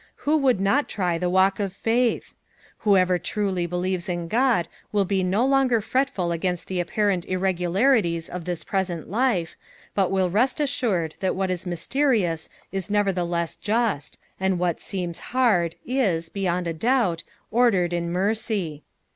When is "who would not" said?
0.25-0.89